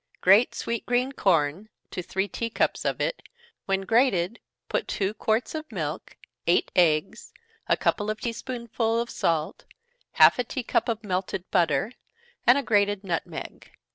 _Grate 0.21 0.55
sweet 0.55 0.83
green 0.87 1.11
corn 1.11 1.69
to 1.91 2.01
three 2.01 2.27
tea 2.27 2.49
cups 2.49 2.85
of 2.85 2.99
it, 2.99 3.21
when 3.67 3.81
grated, 3.81 4.39
put 4.67 4.87
two 4.87 5.13
quarts 5.13 5.53
of 5.53 5.71
milk, 5.71 6.17
eight 6.47 6.71
eggs, 6.75 7.31
a 7.69 7.77
couple 7.77 8.09
of 8.09 8.19
tea 8.19 8.33
spoonsful 8.33 8.99
of 8.99 9.11
salt, 9.11 9.63
half 10.13 10.39
a 10.39 10.43
tea 10.43 10.63
cup 10.63 10.89
of 10.89 11.03
melted 11.03 11.47
butter, 11.51 11.91
and 12.47 12.57
a 12.57 12.63
grated 12.63 13.03
nutmeg. 13.03 13.69